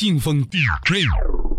[0.00, 1.57] 信风 DJ。